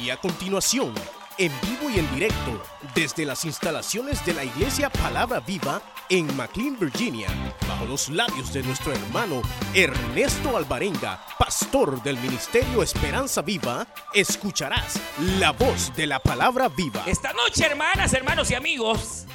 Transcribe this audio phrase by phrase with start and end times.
[0.00, 0.92] Y a continuación,
[1.38, 2.62] en vivo y en directo,
[2.94, 5.80] desde las instalaciones de la Iglesia Palabra Viva
[6.10, 7.28] en McLean, Virginia,
[7.66, 9.40] bajo los labios de nuestro hermano
[9.74, 15.00] Ernesto Alvarenga, pastor del Ministerio Esperanza Viva, escucharás
[15.38, 17.02] la voz de la Palabra Viva.
[17.06, 19.26] Esta noche, hermanas, hermanos y amigos,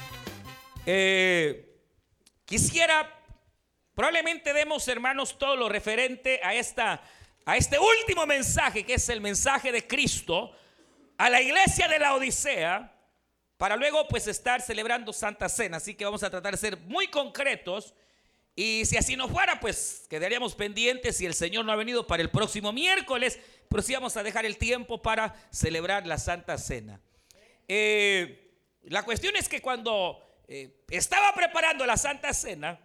[0.86, 1.76] eh,
[2.44, 3.08] quisiera,
[3.94, 7.02] probablemente demos, hermanos, todo lo referente a esta
[7.44, 10.52] a este último mensaje, que es el mensaje de Cristo,
[11.18, 12.92] a la iglesia de la Odisea,
[13.56, 15.76] para luego pues estar celebrando Santa Cena.
[15.76, 17.94] Así que vamos a tratar de ser muy concretos.
[18.54, 22.22] Y si así no fuera, pues quedaríamos pendientes si el Señor no ha venido para
[22.22, 27.00] el próximo miércoles, pero sí vamos a dejar el tiempo para celebrar la Santa Cena.
[27.68, 28.50] Eh,
[28.84, 32.78] la cuestión es que cuando eh, estaba preparando la Santa Cena,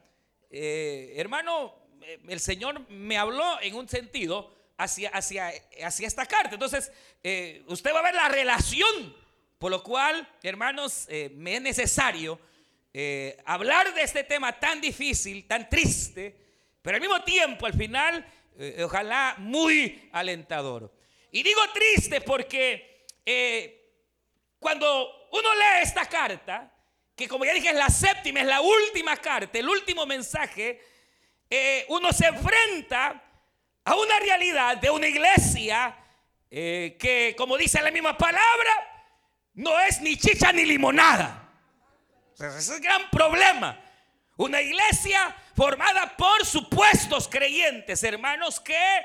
[0.49, 1.86] eh, hermano,
[2.27, 5.51] el Señor me habló en un sentido hacia, hacia,
[5.83, 6.53] hacia esta carta.
[6.53, 6.91] Entonces,
[7.23, 9.15] eh, usted va a ver la relación,
[9.57, 12.39] por lo cual, hermanos, eh, me es necesario
[13.45, 16.35] hablar de este tema tan difícil, tan triste,
[16.81, 18.25] pero al mismo tiempo, al final,
[18.83, 20.91] ojalá muy alentador.
[21.31, 23.05] Y digo triste porque
[24.57, 26.73] cuando uno lee esta carta,
[27.15, 30.79] que como ya dije es la séptima, es la última carta, el último mensaje,
[31.49, 33.23] eh, uno se enfrenta
[33.83, 35.95] a una realidad de una iglesia
[36.51, 39.05] eh, que, como dice la misma palabra,
[39.53, 41.49] no es ni chicha ni limonada.
[42.35, 43.79] ese es el gran problema.
[44.37, 49.01] Una iglesia formada por supuestos creyentes, hermanos, que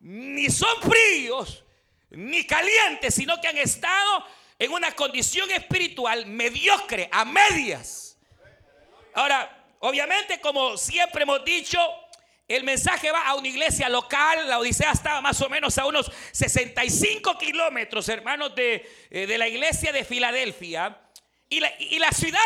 [0.00, 1.64] ni son fríos
[2.10, 4.26] ni calientes, sino que han estado
[4.58, 8.16] en una condición espiritual mediocre, a medias.
[9.14, 11.78] Ahora, Obviamente, como siempre hemos dicho,
[12.48, 14.48] el mensaje va a una iglesia local.
[14.48, 19.46] La Odisea estaba más o menos a unos 65 kilómetros, hermanos, de, eh, de, la
[19.46, 20.96] iglesia de Filadelfia.
[21.50, 22.40] Y la, y la, ciudad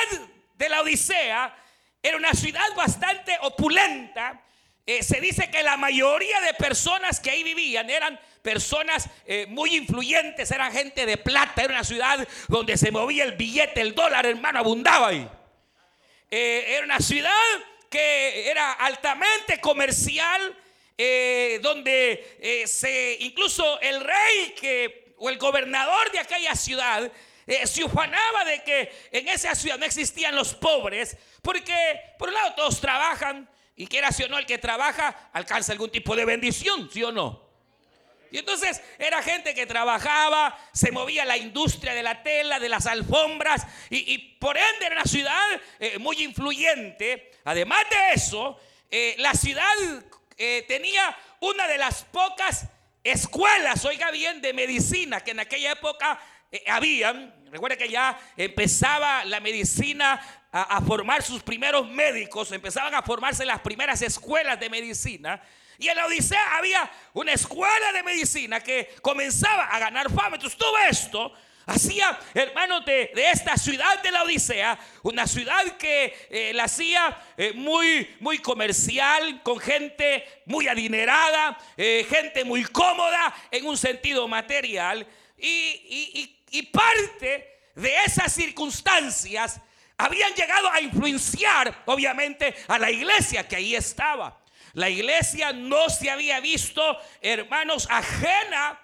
[0.57, 1.57] de la Odisea
[2.03, 4.43] era una ciudad bastante opulenta.
[4.85, 9.77] Eh, se dice que la mayoría de personas que ahí vivían eran personas eh, muy
[9.77, 11.63] influyentes, eran gente de plata.
[11.63, 15.29] Era una ciudad donde se movía el billete, el dólar, hermano, abundaba ahí.
[16.31, 17.33] Eh, era una ciudad
[17.89, 20.57] que era altamente comercial,
[20.97, 27.11] eh, donde eh, se, incluso el rey que, o el gobernador de aquella ciudad
[27.65, 31.73] se ufanaba de que en esa ciudad no existían los pobres, porque
[32.19, 35.89] por un lado todos trabajan, y quiera si o no, el que trabaja alcanza algún
[35.89, 37.48] tipo de bendición, ¿sí o no?
[38.31, 42.87] Y entonces era gente que trabajaba, se movía la industria de la tela, de las
[42.87, 47.33] alfombras, y, por ende era una ciudad eh, muy influyente.
[47.45, 49.65] Además de eso, eh, la ciudad
[50.37, 52.67] eh, tenía una de las pocas
[53.03, 56.21] escuelas, oiga bien, de medicina que en aquella época
[56.67, 57.35] habían.
[57.51, 63.45] Recuerda que ya empezaba la medicina a, a formar sus primeros médicos, empezaban a formarse
[63.45, 65.43] las primeras escuelas de medicina.
[65.79, 70.37] Y en la Odisea había una escuela de medicina que comenzaba a ganar fama.
[70.37, 71.33] Entonces todo esto
[71.67, 77.53] hacía, hermanos, de, esta ciudad de la Odisea, una ciudad que eh, la hacía eh,
[77.53, 85.07] muy, muy comercial, con gente muy adinerada, eh, gente muy cómoda en un sentido material.
[85.37, 89.61] Y, y parte de esas circunstancias
[89.97, 94.41] habían llegado a influenciar, obviamente, a la iglesia que ahí estaba.
[94.75, 98.81] La iglesia no se había visto, hermanos, ajena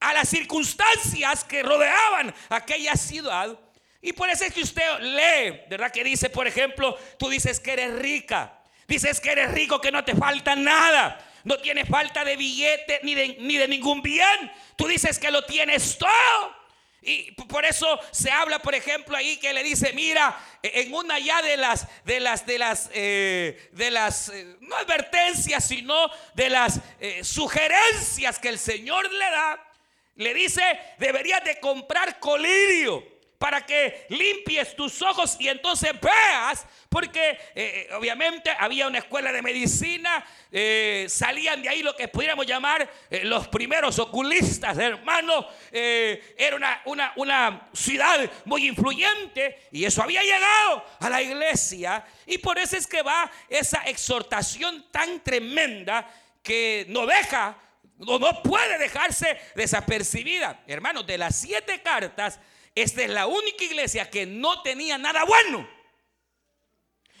[0.00, 3.58] a las circunstancias que rodeaban aquella ciudad.
[4.02, 5.90] Y por eso es que usted lee, ¿verdad?
[5.90, 10.04] Que dice, por ejemplo, tú dices que eres rica, dices que eres rico, que no
[10.04, 14.86] te falta nada, no tienes falta de billete ni de, ni de ningún bien, tú
[14.86, 16.63] dices que lo tienes todo.
[17.06, 21.18] Y por eso se habla, por ejemplo, ahí que le dice, mira, e-, en una
[21.18, 25.94] ya de las, de las, de las, eh, de las, eh, no advertencias, sino
[26.34, 29.72] de las eh, sugerencias que el Señor le da,
[30.16, 30.62] le dice,
[30.98, 33.13] deberías de comprar colirio
[33.44, 39.30] para que limpies tus ojos y entonces veas, porque eh, eh, obviamente había una escuela
[39.30, 42.90] de medicina, eh, salían de ahí lo que pudiéramos llamar
[43.24, 50.82] los primeros oculistas, hermano, era una, una, una ciudad muy influyente y eso había llegado
[51.00, 56.10] a la iglesia y por eso es que va esa exhortación tan tremenda
[56.42, 57.58] que no deja
[58.06, 60.62] o no puede dejarse desapercibida.
[60.66, 62.40] Hermanos, de las siete cartas,
[62.74, 65.68] esta es la única iglesia que no tenía nada bueno.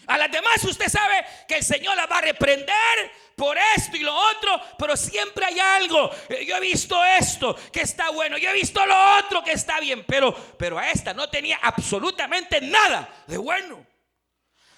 [0.06, 4.00] A las demás usted sabe que el Señor la va a reprender por esto y
[4.00, 6.10] lo otro, pero siempre hay algo.
[6.28, 9.80] Eh, yo he visto esto que está bueno, yo he visto lo otro que está
[9.80, 13.86] bien, pero, pero a esta no tenía absolutamente nada de bueno.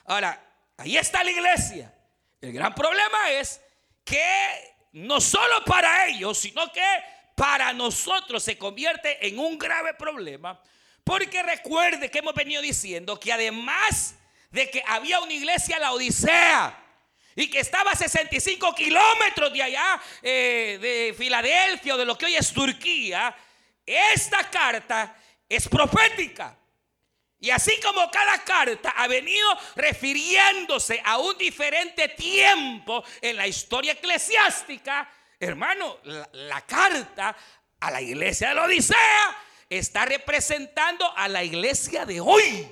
[0.05, 0.41] Ahora,
[0.77, 1.93] ahí está la iglesia.
[2.41, 3.61] El gran problema es
[4.05, 6.83] que no solo para ellos, sino que
[7.37, 10.61] para nosotros se convierte en un grave problema.
[11.05, 14.17] Porque recuerde que hemos venido diciendo que además
[14.51, 16.83] de que había una iglesia, la Odisea,
[17.37, 22.25] y que estaba a 65 kilómetros de allá, eh, de Filadelfia o de lo que
[22.25, 23.37] hoy es Turquía,
[23.85, 25.15] esta carta
[25.47, 26.57] es profética.
[27.39, 29.47] Y así como cada carta ha venido
[29.77, 35.09] refiriéndose a un diferente tiempo en la historia eclesiástica,
[35.41, 35.99] hermano,
[36.33, 37.37] la, carta
[37.81, 39.37] a la iglesia de la Odisea
[39.69, 42.69] está representando a la iglesia de hoy.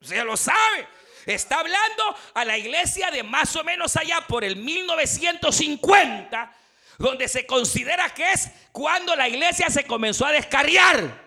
[0.00, 0.88] Usted lo sabe.
[1.26, 6.52] Está hablando a la iglesia de más o menos allá por el 1950,
[6.98, 11.22] donde se considera que es cuando la iglesia se comenzó a descarriar.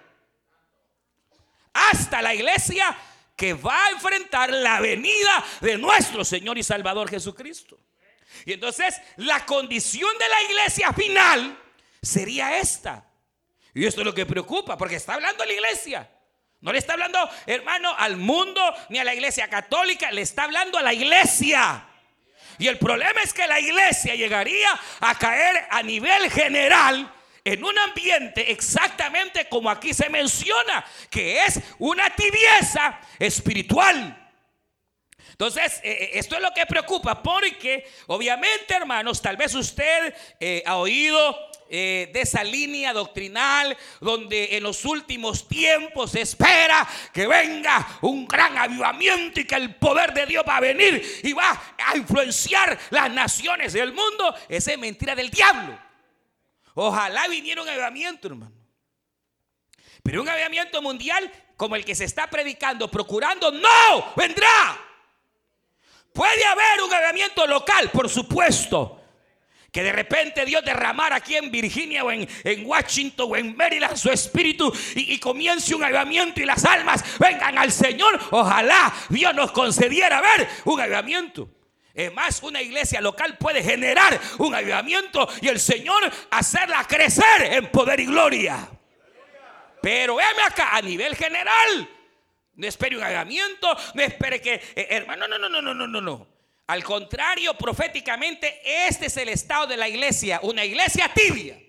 [1.73, 2.97] Hasta la iglesia
[3.35, 7.77] que va a enfrentar la venida de nuestro Señor y Salvador Jesucristo.
[8.45, 11.59] Y entonces la condición de la iglesia final
[12.01, 13.05] sería esta.
[13.73, 16.09] Y esto es lo que preocupa, porque está hablando la iglesia.
[16.61, 20.77] No le está hablando, hermano, al mundo ni a la iglesia católica, le está hablando
[20.77, 21.85] a la iglesia.
[22.57, 24.69] Y el problema es que la iglesia llegaría
[25.01, 27.13] a caer a nivel general
[27.43, 34.24] en un ambiente exactamente como aquí se menciona, que es una tibieza espiritual.
[35.35, 40.63] Entonces, eh, eh, esto es lo que preocupa, porque obviamente, hermanos, tal vez usted eh,
[40.65, 41.37] ha oído
[41.67, 48.55] de esa línea doctrinal donde en los últimos tiempos se espera que venga un gran
[48.55, 53.11] avivamiento y que el poder de Dios va a venir y va a influenciar las
[53.11, 54.35] naciones del mundo.
[54.47, 55.77] Esa es mentira del diablo.
[56.75, 58.55] Ojalá viniera un avivamiento, hermano.
[60.03, 64.94] Pero un avivamiento mundial como el que se está predicando, procurando, no, vendrá.
[66.15, 69.01] Puede haber un avivamiento local, por supuesto.
[69.69, 72.25] Que de repente Dios derramara aquí en Virginia o en,
[72.65, 77.69] Washington o en Maryland su espíritu y, comience un avivamiento y las almas vengan al
[77.69, 78.17] Señor.
[78.31, 81.49] Ojalá Dios nos concediera ver un avivamiento.
[81.93, 87.69] Es más, una iglesia local puede generar un avivamiento y el Señor hacerla crecer en
[87.71, 88.69] poder y gloria.
[89.81, 91.89] Pero véame acá, a nivel general,
[92.55, 96.01] no espere un avivamiento, no espere que, eh, hermano, no, no, no, no, no, no,
[96.01, 96.27] no.
[96.67, 101.59] Al contrario, proféticamente, este es el estado de la iglesia, una iglesia tibia.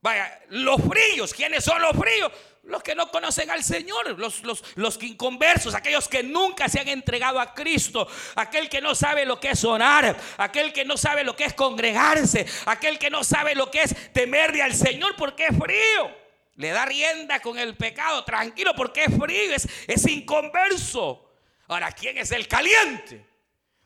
[0.00, 2.32] Vaya, los fríos, ¿quiénes son los fríos?
[2.64, 6.88] Los que no conocen al Señor, los, los, los inconversos, aquellos que nunca se han
[6.88, 11.24] entregado a Cristo, aquel que no sabe lo que es orar, aquel que no sabe
[11.24, 15.46] lo que es congregarse, aquel que no sabe lo que es temerle al Señor porque
[15.46, 16.21] es frío
[16.56, 19.54] le da rienda con el pecado, tranquilo, porque es frío,
[19.86, 21.30] es, inconverso.
[21.68, 23.26] Ahora, ¿quién es el caliente?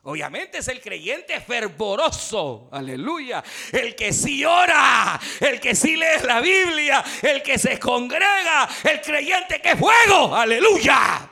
[0.03, 3.43] Obviamente es el creyente fervoroso, aleluya.
[3.73, 9.01] El que sí ora, el que sí lee la Biblia, el que se congrega, el
[9.01, 11.29] creyente que es fuego, aleluya.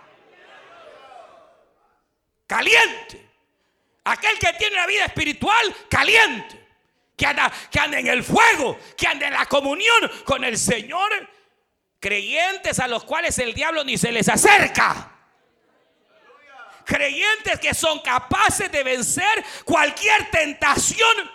[2.47, 3.31] Caliente.
[4.05, 6.64] Aquel que tiene una vida espiritual, caliente.
[7.17, 11.11] Que anda, que anda en el fuego, que anda en la comunión con el Señor
[12.05, 15.11] Creyentes a los cuales el diablo ni se les acerca.
[16.85, 21.34] Creyentes que son capaces de vencer cualquier tentación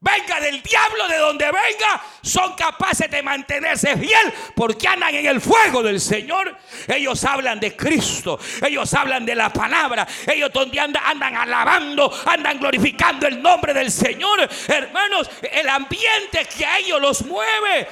[0.00, 5.40] venga del diablo, de donde venga, son capaces de mantenerse fiel porque andan en el
[5.40, 6.56] fuego del Señor.
[6.88, 12.58] Ellos hablan de Cristo, ellos hablan de la palabra, ellos donde andan, andan alabando, andan
[12.58, 14.48] glorificando el nombre del Señor.
[14.68, 17.86] Hermanos, el ambiente que a ellos los mueve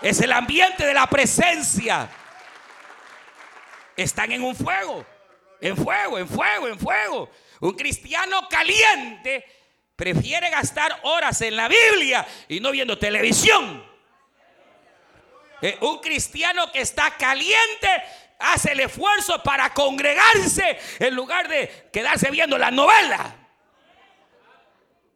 [0.00, 2.08] es el ambiente de la presencia.
[3.96, 5.04] Están en un fuego,
[5.60, 7.30] en fuego, en fuego, en fuego.
[7.60, 9.57] Un cristiano caliente
[9.98, 13.84] prefiere gastar horas en la Biblia y no viendo televisión.
[15.60, 17.88] Eh, un cristiano que está caliente
[18.38, 23.34] hace el esfuerzo para congregarse en lugar de quedarse viendo la novela.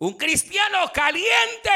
[0.01, 1.71] Un cristiano caliente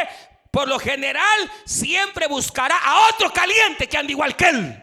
[0.51, 4.83] por lo general siempre buscará a otro caliente que ande igual que él.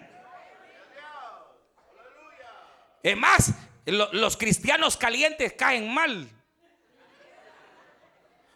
[3.04, 3.52] Es más,
[3.86, 6.30] los cristianos calientes caen mal.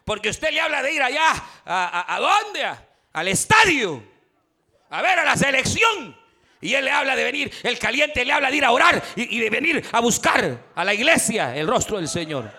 [0.08, 1.34] Porque usted le habla de ir allá,
[1.66, 2.66] ¿a, dónde?
[3.12, 4.02] al estadio,
[4.88, 6.16] a ver a la selección.
[6.62, 9.38] Y él le habla de venir, el caliente le habla de ir a orar y,
[9.38, 12.50] de venir a buscar a la iglesia el rostro del Señor.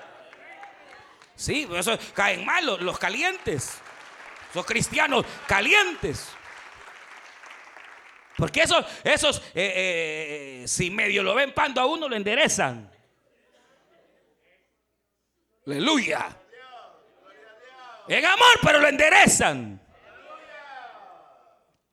[1.35, 3.79] Sí, eso caen mal los, calientes.
[4.51, 6.29] Esos cristianos calientes.
[8.37, 12.91] Porque esos, esos eh, eh, si medio lo ven pando a uno, lo enderezan.
[15.65, 16.39] Aleluya.
[18.09, 19.79] En amor, pero lo enderezan.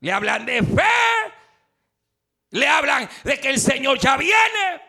[0.00, 1.32] Le hablan de fe.
[2.50, 4.82] Le hablan de que el Señor ya viene.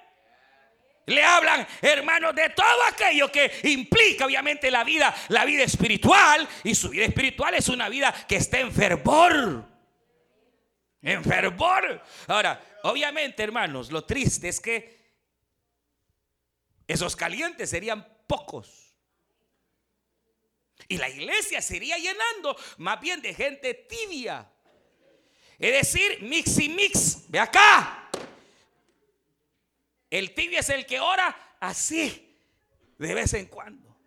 [1.07, 6.48] Le hablan, hermanos, de todo aquello que implica obviamente la vida, la vida espiritual.
[6.63, 9.65] Y su vida espiritual es una vida que está en fervor.
[11.01, 12.01] En fervor.
[12.27, 14.98] Ahora, obviamente, hermanos, lo triste es que
[16.88, 18.87] esos calientes serían pocos.
[20.88, 24.50] Y la iglesia sería llenando más bien de gente tibia.
[25.60, 27.25] Es decir, mix y mix.
[27.29, 28.10] Ve acá.
[30.10, 32.38] El tibio es el que ora así,
[32.98, 33.98] de vez en cuando.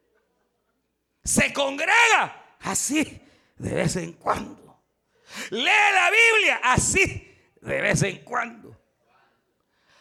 [1.23, 3.21] Se congrega así,
[3.57, 4.83] de vez en cuando.
[5.51, 8.81] Lee la Biblia así, de vez en cuando.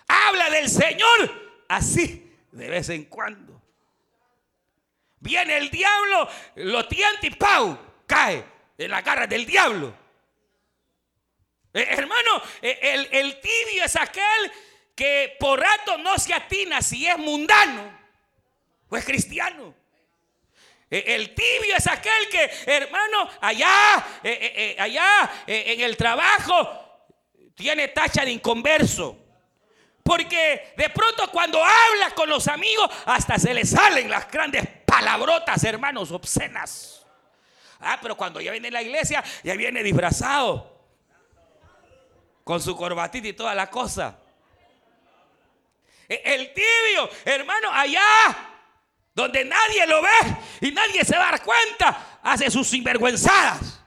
[0.07, 3.61] Habla del Señor así, de vez en cuando.
[5.19, 7.77] Viene el diablo, lo tienta y ¡pau!
[8.07, 8.43] Cae
[8.77, 9.93] en la cara del diablo.
[11.73, 14.51] Eh, hermano, eh, el, el, tibio es aquel
[14.95, 17.91] que por rato no se atina si es mundano
[18.89, 19.75] o es cristiano.
[20.89, 24.21] Eh, el tibio es aquel que, hermano, allá,
[24.79, 26.89] allá en el trabajo
[27.53, 29.17] tiene tacha de inconverso.
[30.01, 35.63] Porque de pronto cuando habla con los amigos, hasta se le salen las grandes palabrotas,
[35.63, 37.05] hermanos, obscenas.
[37.79, 40.77] Ah, pero cuando ya viene la iglesia, ya viene disfrazado
[42.43, 44.17] con su corbatita y toda la cosa.
[46.07, 48.01] E, el tibio, hermano, allá
[49.13, 53.78] donde nadie lo ve y nadie se va a dar cuenta, hace sus sinvergüenzadas.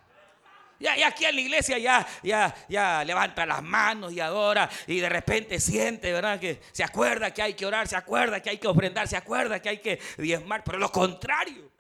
[0.83, 5.09] Y, aquí en la iglesia ya, ya, ya levanta las manos y adora y de
[5.09, 6.41] repente siente, ¿verdad?
[6.41, 9.63] Que se acuerda que hay que orar, se acuerda que hay que ofrendar, se acuerda
[9.63, 11.71] que hay que diezmar, pero lo contrario.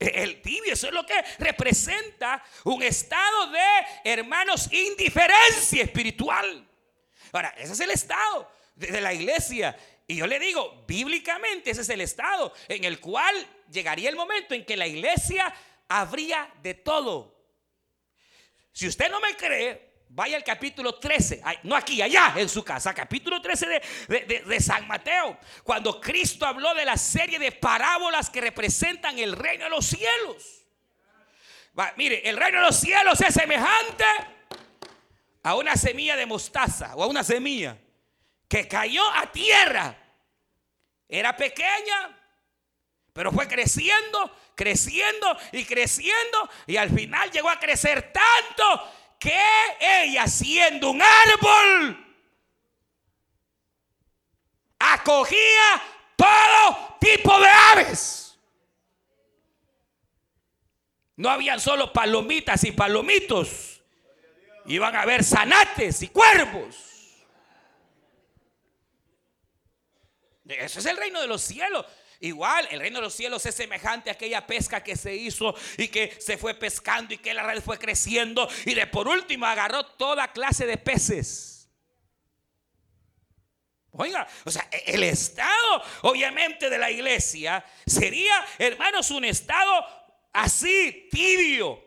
[0.00, 6.68] El tibio, eso es lo que representa un estado de, hermanos, indiferencia espiritual.
[7.30, 9.76] Ahora, ese es el estado de, la iglesia.
[10.08, 13.34] Y yo le digo, bíblicamente ese es el estado en el cual
[13.70, 15.54] llegaría el momento en que la iglesia
[15.88, 17.36] habría de todo.
[18.72, 22.92] Si usted no me cree, Vaya al capítulo 13, no aquí, allá en su casa,
[22.92, 23.80] capítulo 13
[24.46, 29.64] de, San Mateo, cuando Cristo habló de la serie de parábolas que representan el reino
[29.64, 30.66] de los cielos.
[31.96, 34.04] mire, el reino de los cielos es semejante
[35.42, 37.78] a una semilla de mostaza o a una semilla
[38.46, 39.96] que cayó a tierra.
[41.08, 42.21] Era pequeña,
[43.12, 49.38] pero fue creciendo, creciendo y creciendo y al final llegó a crecer tanto que
[49.80, 52.12] ella siendo un árbol
[54.78, 55.82] acogía
[56.16, 58.38] todo tipo de aves.
[61.16, 63.82] No habían solo palomitas y palomitos.
[64.66, 66.76] Iban a haber zanates y cuervos.
[70.46, 71.86] Eso es el reino de los cielos.
[72.22, 75.88] Igual, el reino de los cielos es semejante a aquella pesca que se hizo y
[75.88, 79.84] que se fue pescando y que la red fue creciendo y de por último agarró
[79.84, 81.68] toda clase de peces.
[83.90, 89.84] Oiga, o sea, e-, el estado obviamente de la iglesia sería, hermanos, un estado
[90.32, 91.84] así, tibio,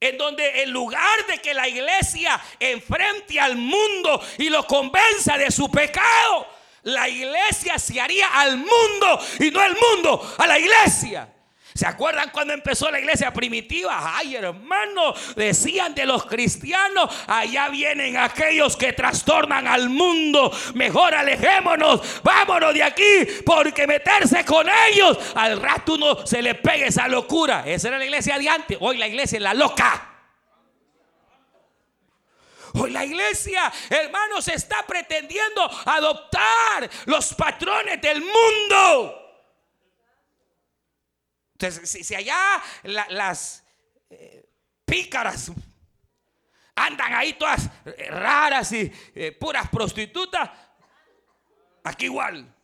[0.00, 5.50] en donde en lugar de que la iglesia enfrente al mundo y lo convenza de
[5.50, 6.55] su pecado,
[6.86, 11.28] la iglesia se haría al mundo y no el mundo a la iglesia.
[11.74, 14.16] ¿Se acuerdan cuando empezó la iglesia primitiva?
[14.16, 20.50] Ay, hermano, decían de los cristianos, allá vienen aquellos que trastornan al mundo.
[20.74, 26.86] Mejor alejémonos, vámonos de aquí, porque meterse con ellos, al rato uno se le pegue
[26.86, 27.64] esa locura.
[27.66, 30.15] Esa era la iglesia de antes, hoy la iglesia es la loca.
[32.84, 39.22] La iglesia, hermanos, está pretendiendo adoptar los patrones del mundo.
[41.52, 43.64] Entonces, si, allá las
[44.10, 44.46] eh,
[44.84, 45.50] pícaras
[46.74, 50.50] andan ahí todas eh, raras y eh, puras prostitutas,
[51.82, 52.54] aquí igual.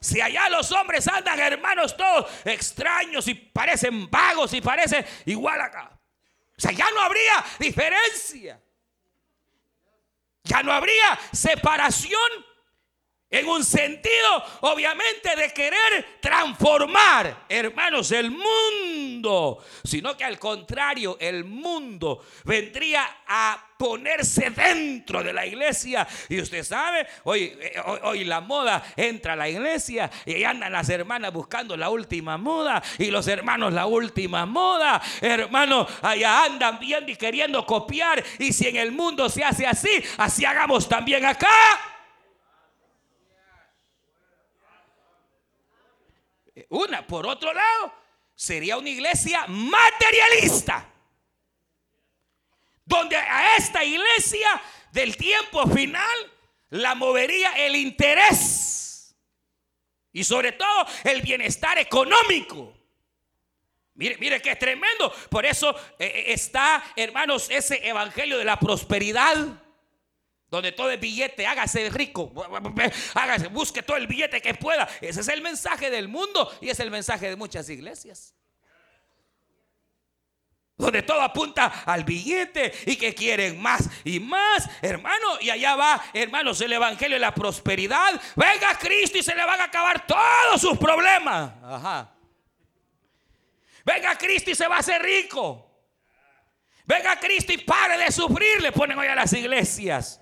[0.00, 5.90] Si allá los hombres andan, hermanos, todos extraños y parecen vagos y parecen igual acá.
[6.56, 8.60] O sea, ya no habría diferencia.
[10.48, 12.20] Ya no habría separación
[13.30, 19.62] en un sentido, obviamente, de querer transformar, hermanos, el mundo.
[19.84, 26.06] Sino que al contrario, el mundo vendría a ponerse dentro de la iglesia.
[26.28, 30.88] Y usted sabe, hoy, eh, hoy, la moda entra a la iglesia y andan las
[30.90, 35.00] hermanas buscando la última moda y los hermanos la última moda.
[35.20, 38.22] Hermanos, allá andan viendo y queriendo copiar.
[38.38, 41.48] Y si en el mundo se hace así, así hagamos también acá.
[46.70, 47.92] Una, por otro lado,
[48.34, 50.97] sería una iglesia materialista.
[52.88, 54.48] Donde a esta iglesia
[54.92, 56.32] del tiempo final
[56.70, 59.14] la movería el interés
[60.10, 62.74] y sobre todo el bienestar económico.
[63.94, 65.12] Mire, mire que es tremendo.
[65.28, 69.36] Por eso eh, eh, está, hermanos, ese evangelio de la prosperidad
[70.50, 72.32] donde todo el billete, hágase rico,
[73.14, 74.88] hágase, busque todo el billete que pueda.
[75.02, 78.34] Ese es el mensaje del mundo y es el mensaje de muchas iglesias.
[80.78, 85.40] Donde todo apunta al billete y que quieren más y más, hermano.
[85.40, 88.20] Y allá va, hermanos, el evangelio de la prosperidad.
[88.36, 91.50] Venga Cristo y se le van a acabar todos sus problemas.
[91.64, 92.14] Ajá.
[93.84, 95.68] Venga Cristo y se va a hacer rico.
[96.84, 100.20] Venga Cristo y pare de sufrir, le ponen hoy a las iglesias.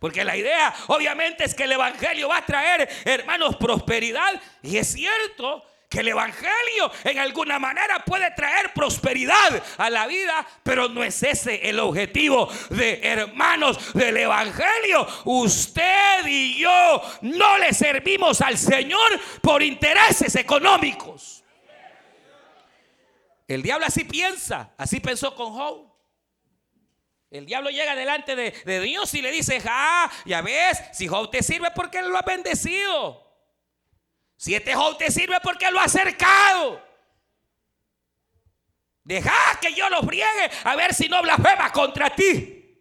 [0.00, 4.40] Porque la idea obviamente es que el Evangelio va a traer, hermanos, prosperidad.
[4.62, 10.46] Y es cierto que el Evangelio en alguna manera puede traer prosperidad a la vida,
[10.62, 15.06] pero no es ese el objetivo de hermanos del Evangelio.
[15.24, 21.42] Usted y yo no le servimos al Señor por intereses económicos.
[23.48, 25.90] El diablo así piensa, así pensó con Job.
[27.32, 31.42] El diablo llega delante de, Dios y le dice, ah, ya ves, si Job te
[31.42, 33.29] sirve porque él lo ha bendecido.
[34.40, 36.82] Si este Job te sirve porque lo ha acercado.
[39.04, 42.74] Deja que yo lo friegue a ver si no blasfema contra ti.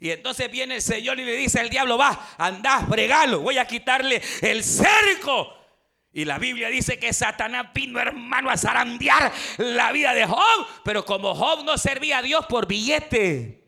[0.00, 3.66] Y entonces viene el Señor y le dice al diablo, va, anda, fregalo, voy a
[3.66, 5.54] quitarle el cerco.
[6.10, 10.66] Y la Biblia dice que Satanás vino, hermano, a zarandear la vida de Job.
[10.84, 13.61] Pero como Job no servía a Dios por billete.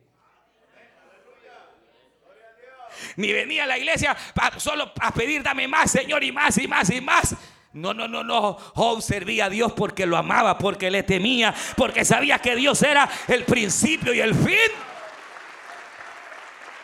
[3.16, 4.16] Ni venía a la iglesia
[4.58, 7.36] solo a pedir, dame más, Señor, y más, y más, y más.
[7.72, 8.54] No, no, no, no.
[8.54, 13.08] Job servía a Dios porque lo amaba, porque le temía, porque sabía que Dios era
[13.26, 14.70] el principio y el fin.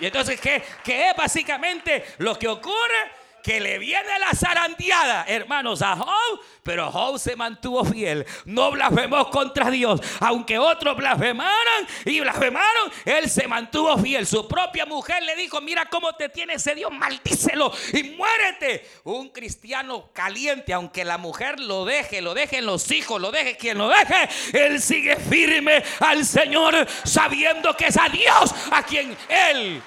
[0.01, 3.20] Y entonces, ¿qué, qué es básicamente lo que ocurre?
[3.43, 8.27] Que le viene la zarandeada, hermanos, a Job, pero Job se mantuvo fiel.
[8.45, 10.01] No blasfemó contra Dios.
[10.21, 14.27] Aunque otros blasfemaran y blasfemaron, él se mantuvo fiel.
[14.27, 18.89] Su propia mujer le dijo, mira cómo te tiene ese Dios, maldícelo y muérete.
[19.05, 23.79] Un cristiano caliente, aunque la mujer lo deje, lo dejen los hijos, lo deje quien
[23.79, 29.83] lo deje, él sigue firme al Señor, sabiendo que es a Dios a quien él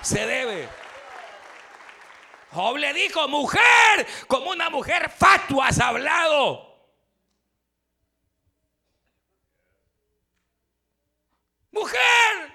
[0.00, 0.81] se debe.
[2.52, 6.70] Job le dijo, mujer, como una mujer fatua has hablado.
[11.70, 12.52] Mujer,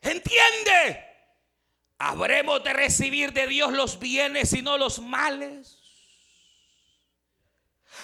[0.00, 1.04] entiende.
[1.98, 5.78] ¿Habremos de recibir de Dios los bienes y no los males?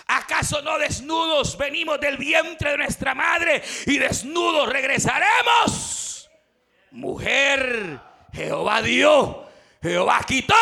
[0.07, 6.31] ¿Acaso no desnudos venimos del vientre de nuestra madre y desnudos regresaremos?
[6.91, 7.99] Mujer,
[8.33, 9.50] Jehová Dios
[9.83, 10.55] Jehová quitó.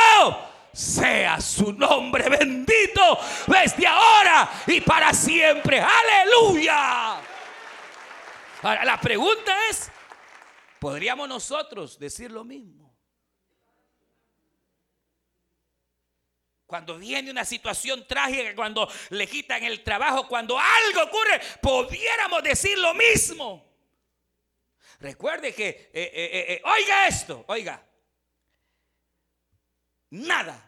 [0.72, 5.80] Sea su nombre bendito desde ahora y para siempre.
[5.80, 7.16] Aleluya.
[8.62, 9.90] Ahora la pregunta es,
[10.78, 12.94] ¿podríamos nosotros decir lo mismo?
[16.66, 22.78] Cuando viene una situación trágica, cuando le quitan el trabajo, cuando algo ocurre, pudiéramos decir
[22.78, 23.64] lo mismo.
[25.00, 27.87] Recuerde que, eh, eh, eh, oiga esto, oiga,
[30.10, 30.64] Nada.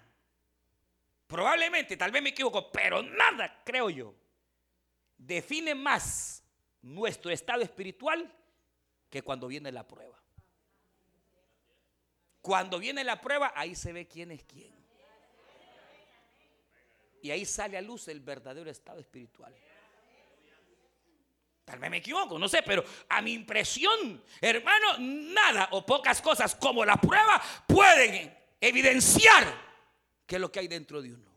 [1.26, 4.14] Probablemente, tal vez me equivoco, pero nada, creo yo,
[5.16, 6.42] define más
[6.82, 8.32] nuestro estado espiritual
[9.08, 10.18] que cuando viene la prueba.
[12.40, 14.74] Cuando viene la prueba, ahí se ve quién es quién.
[17.22, 19.54] Y ahí sale a luz el verdadero estado espiritual.
[21.64, 26.56] Tal vez me equivoco, no sé, pero a mi impresión, hermano, nada o pocas cosas
[26.56, 29.46] como la prueba pueden evidenciar
[30.26, 31.30] qué es lo que hay dentro de uno.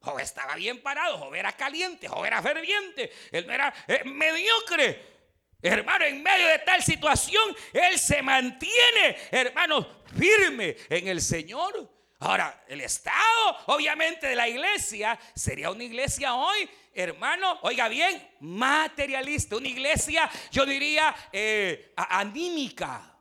[0.00, 5.14] Job estaba bien parado, Job era caliente, Job era ferviente, él no era eh, mediocre.
[5.62, 11.90] Hermano, en medio de tal situación, él se mantiene, hermano, firme en el Señor.
[12.18, 19.56] Ahora, el estado, obviamente, de la iglesia sería una iglesia hoy, hermano, oiga bien, materialista,
[19.56, 23.13] una iglesia, yo diría, eh, anímica.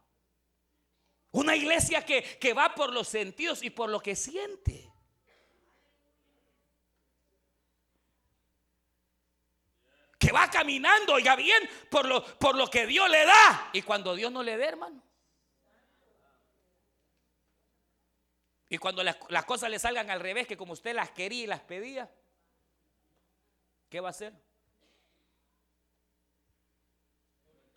[1.33, 4.93] Una iglesia que, que va por los sentidos y por lo que siente.
[10.19, 13.69] que va caminando, oiga bien, por lo, por lo que Dios le da.
[13.73, 15.03] Y cuando Dios no le dé, hermano.
[18.69, 21.47] Y cuando las, las, cosas le salgan al revés, que como usted las quería y
[21.47, 22.09] las pedía,
[23.89, 24.33] ¿qué va a hacer?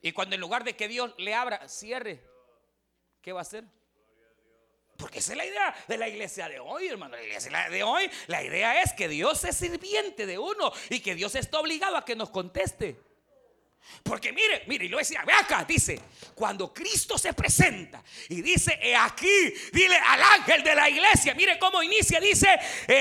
[0.01, 2.23] Y cuando en lugar de que Dios le abra, cierre,
[3.27, 3.65] ¿qué va a hacer?
[4.97, 7.17] Porque esa es la idea de la iglesia de hoy, hermano.
[7.17, 11.17] La iglesia de hoy, la idea es que Dios es sirviente de uno y que
[11.17, 13.01] Dios está obligado a que nos conteste.
[14.05, 16.01] Porque mire, mire, y lo decía, ve acá, dice,
[16.37, 21.59] cuando Cristo se presenta y dice, he aquí, dile al ángel de la iglesia, mire
[21.59, 22.49] cómo inicia, dice,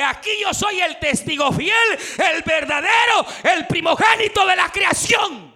[0.07, 1.99] aquí yo soy el testigo fiel,
[2.33, 5.54] el verdadero, el primogénito de la creación.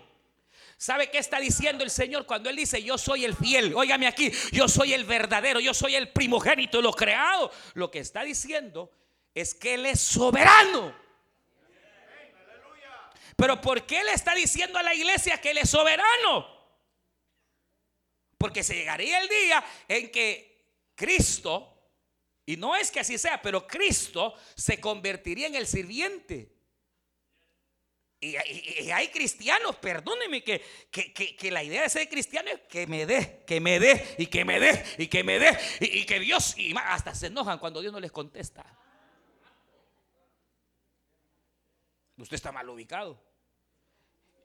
[0.80, 3.74] ¿Sabe qué está diciendo el Señor cuando Él dice, yo soy el fiel?
[3.76, 7.52] Óigame aquí, yo soy el verdadero, yo soy el primogénito de lo creado.
[7.74, 8.90] Lo que está diciendo
[9.36, 10.96] es que Él es soberano.
[13.36, 16.48] Pero ¿por qué le está diciendo a la iglesia que Él es soberano?
[18.38, 20.64] Porque se llegaría el día en que
[20.96, 21.92] Cristo,
[22.46, 26.59] y no es que así sea, pero Cristo se convertiría en el sirviente.
[28.22, 33.44] Y, hay cristianos, perdónenme, que, que, la idea de ser cristiano es que me dé,
[33.48, 36.76] que me dé, y que me dé, y que me dé, y, que Dios, y
[36.78, 38.66] hasta se enojan cuando Dios no les contesta.
[42.18, 43.24] Usted está mal ubicado.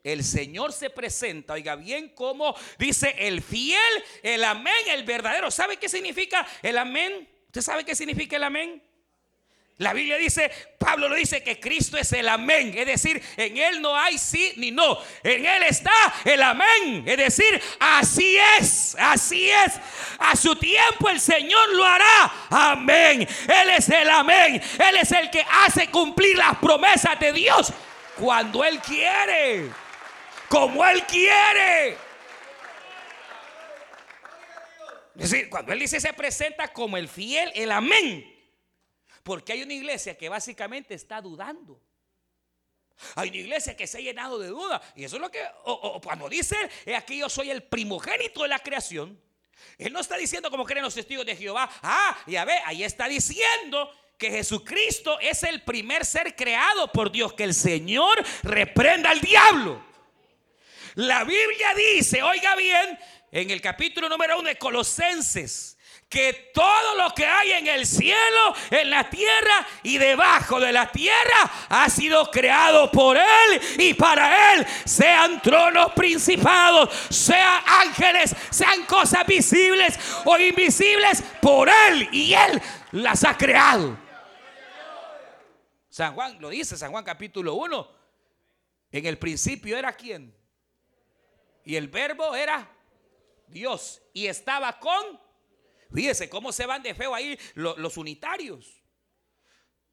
[0.04, 3.80] El Señor se presenta, oiga bien, como dice el fiel,
[4.22, 5.50] el amén, el verdadero.
[5.50, 7.28] ¿Sabe qué significa el amén?
[7.46, 8.82] ¿Usted sabe qué significa el amén?
[9.78, 13.82] La Biblia dice, Pablo lo dice que Cristo es el amén, es decir, en Él
[13.82, 15.90] no hay sí ni no, en Él está
[16.24, 19.72] el amén, es decir, así es, así es,
[20.20, 25.28] a su tiempo el Señor lo hará, amén, Él es el amén, Él es el
[25.28, 27.72] que hace cumplir las promesas de Dios
[28.16, 29.70] cuando Él quiere,
[30.48, 31.96] como Él quiere.
[35.18, 38.33] Es decir, cuando Él dice se presenta como el fiel, el amén.
[39.24, 41.80] Porque hay una iglesia que básicamente está dudando.
[43.16, 44.80] Hay una iglesia que se ha llenado de dudas.
[44.94, 45.42] Y eso es lo que,
[46.02, 49.18] cuando dice, es aquí yo soy el primogénito de la creación.
[49.78, 51.68] Él no está diciendo como creen los testigos de Jehová.
[51.82, 57.32] Ah, ya ve, ahí está diciendo que Jesucristo es el primer ser creado por Dios.
[57.32, 59.82] Que el Señor reprenda al diablo.
[60.96, 62.98] La Biblia dice, oiga bien,
[63.32, 65.78] en el capítulo número uno de Colosenses
[66.08, 70.90] que todo lo que hay en el cielo, en la tierra y debajo de la
[70.90, 78.84] tierra ha sido creado por Él y para Él, sean tronos principados, sean ángeles, sean
[78.86, 82.60] cosas visibles o invisibles, por Él y Él
[82.92, 83.98] las ha creado.
[85.88, 87.88] San Juan lo dice, San Juan capítulo 1,
[88.92, 90.34] en el principio era quién?
[91.64, 92.68] Y el verbo era
[93.46, 95.20] Dios y estaba con
[95.94, 98.82] Fíjese cómo se van de feo ahí los, unitarios.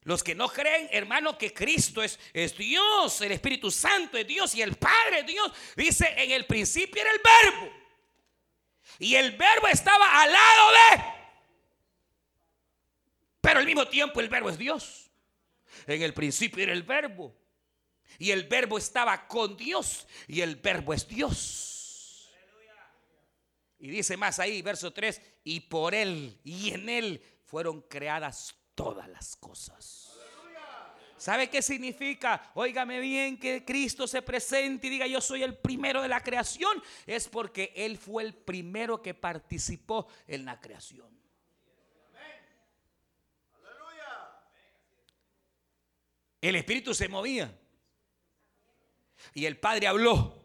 [0.01, 4.55] Los que no creen, hermano, que Cristo es, es, Dios, el Espíritu Santo es Dios
[4.55, 5.51] y el Padre es Dios.
[5.75, 7.71] Dice, en el principio era el verbo.
[8.97, 11.03] Y el verbo estaba al lado de.
[13.41, 15.11] Pero al mismo tiempo el verbo es Dios.
[15.85, 17.35] En el principio era el verbo.
[18.17, 20.07] Y el verbo estaba con Dios.
[20.27, 21.70] Y el verbo es Dios.
[23.81, 29.09] Y dice más ahí, verso 3, y por Él y en Él fueron creadas todas
[29.09, 30.07] las cosas.
[31.17, 32.51] ¿Sabe qué significa?
[32.53, 36.81] Óigame bien que Cristo se presente y diga yo soy el primero de la creación.
[37.07, 41.19] Es porque Él fue el primero que participó en la creación.
[46.39, 47.51] El Espíritu se movía.
[49.33, 50.39] Y el Padre habló.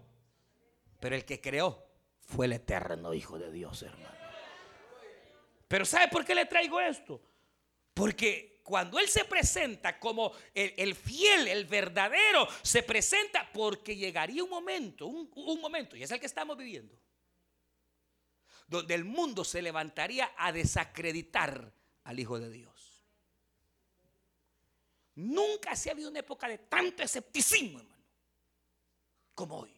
[1.01, 1.86] Pero el que creó
[2.27, 4.17] fue el eterno Hijo de Dios, hermano.
[5.69, 7.21] Pero ¿sabe por qué le traigo esto?
[7.95, 14.51] Porque cuando Él se presenta como el, fiel, el verdadero, se presenta porque llegaría un
[14.51, 16.95] momento, un, un momento, y es el que estamos viviendo,
[18.67, 21.73] donde el mundo se levantaría a desacreditar
[22.05, 23.05] al Hijo de Dios.
[25.15, 28.05] Nunca se ha habido una época de tanto escepticismo, hermano,
[29.35, 29.76] como hoy.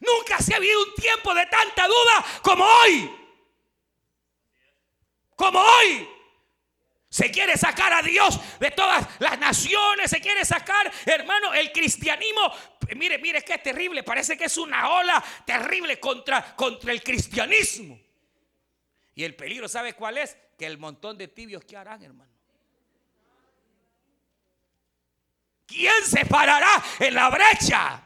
[0.00, 3.10] Nunca se ha habido un tiempo de tanta duda como hoy.
[5.36, 6.08] Como hoy.
[7.08, 12.50] Se quiere sacar a Dios de todas las naciones, se quiere sacar, hermano, el cristianismo.
[12.96, 18.00] Mire, mire, que es terrible, parece que es una ola terrible contra, contra el cristianismo.
[19.14, 20.38] Y el peligro, ¿sabe cuál es?
[20.58, 22.32] Que el montón de tibios que harán, hermano.
[25.66, 28.02] ¿Quién se parará en la brecha?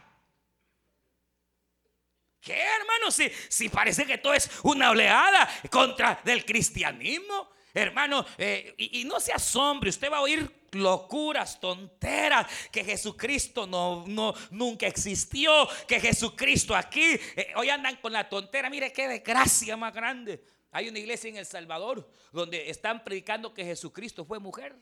[2.47, 3.11] ¿Qué, hermano?
[3.11, 7.49] Si, si parece que todo es una oleada contra del cristianismo.
[7.73, 14.05] Hermano, eh, y, no se asombre, usted va a oír locuras, tonteras, que Jesucristo no,
[14.07, 19.75] no, nunca existió, que Jesucristo aquí, eh, hoy andan con la tontera, mire qué desgracia
[19.75, 20.41] más grande.
[20.71, 24.73] Hay una iglesia en El Salvador donde están predicando que Jesucristo fue mujer.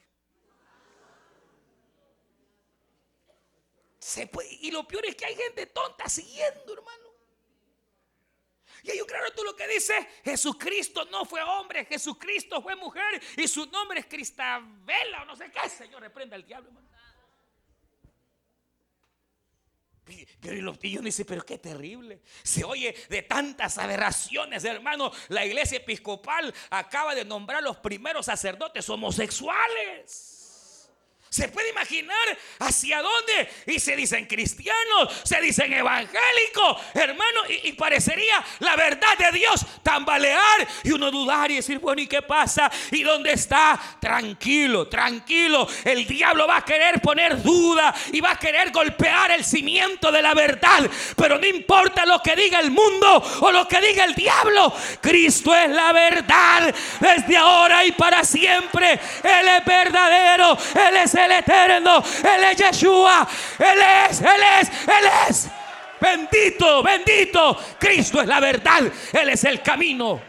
[4.61, 7.04] Y lo peor es que hay gente tonta siguiendo, hermano.
[8.85, 9.93] Y hay un claro tú lo que dice,
[10.23, 15.49] Jesucristo no fue hombre, Jesucristo fue mujer y su nombre es Cristabela o no sé
[15.49, 16.85] qué, Señor, reprenda al diablo, hermano.
[20.39, 22.21] Pero los tíos dicen, pero qué terrible.
[22.43, 25.11] Se oye de tantas aberraciones, hermano.
[25.29, 30.34] La iglesia episcopal acaba de nombrar los primeros sacerdotes homosexuales.
[31.35, 32.15] ¿Se puede imaginar
[32.59, 33.49] hacia dónde?
[33.65, 40.65] Y se dicen cristianos, se dicen evangélicos, hermano, y, parecería la verdad de Dios tambalear
[40.83, 42.71] y uno dudar y decir, bueno, ¿y qué pasa?
[42.89, 43.77] ¿Y dónde está?
[43.99, 45.67] Tranquilo, tranquilo.
[45.83, 50.21] El diablo va a querer poner duda y va a querer golpear el cimiento de
[50.21, 50.89] la verdad.
[51.17, 55.53] Pero no importa lo que diga el mundo o lo que diga el diablo, Cristo
[55.53, 58.93] es la verdad desde ahora y para siempre.
[58.93, 63.27] Él es verdadero, Él es el eterno, Él es Yeshua,
[63.59, 65.47] Él es, Él es, Él es.
[65.99, 67.57] Bendito, bendito.
[67.79, 68.83] Cristo es la verdad,
[69.13, 70.21] Él es el camino.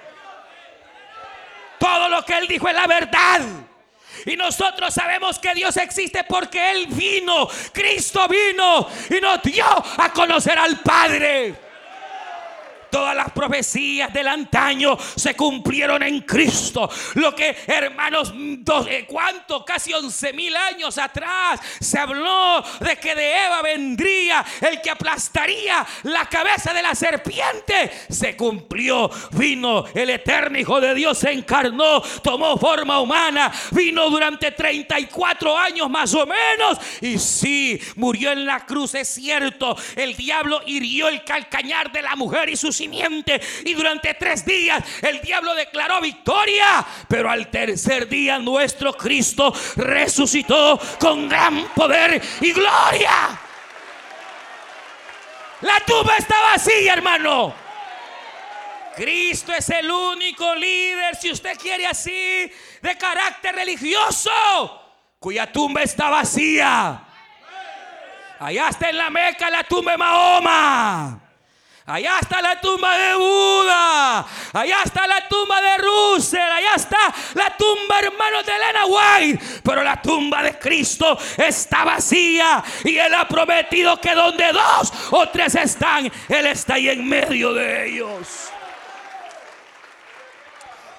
[1.79, 3.41] Todo lo que Él dijo es la verdad.
[4.25, 10.13] Y nosotros sabemos que Dios existe porque Él vino, Cristo vino y nos dio a
[10.13, 11.66] conocer al Padre.
[12.97, 16.89] Todas las profecías del antaño se cumplieron en Cristo.
[17.17, 18.33] Lo que, hermanos,
[18.89, 19.63] eh, ¿cuánto?
[19.67, 25.87] Casi 11 mil años atrás se habló de que de Eva vendría el que aplastaría
[26.05, 27.93] la cabeza de la serpiente.
[28.09, 29.11] Se cumplió.
[29.33, 35.91] Vino el eterno Hijo de Dios, se encarnó, tomó forma humana, vino durante 34 años
[35.91, 36.79] más o menos.
[37.03, 39.77] Y sí, murió en la cruz, es cierto.
[39.95, 42.81] El diablo hirió el calcañar de la mujer y sus
[43.65, 46.85] Y durante tres días el diablo declaró victoria.
[47.09, 53.41] Pero al tercer día nuestro Cristo resucitó con gran poder y gloria.
[55.63, 57.55] La tumba está vacía, hermano.
[58.95, 64.31] Cristo es el único líder, si usted quiere así, de carácter religioso,
[65.19, 67.03] cuya tumba está vacía.
[68.39, 71.26] Allá está en la Meca la tumba de Mahoma.
[71.89, 74.27] Allá está la tumba de Buda.
[74.53, 76.41] Allá está la tumba de Russell.
[76.41, 79.61] Allá está la tumba, hermanos, de Elena White.
[79.63, 82.63] Pero la tumba de Cristo está vacía.
[82.83, 87.55] Y Él ha prometido que donde dos o tres están, Él está ahí en medio
[87.55, 88.51] de ellos.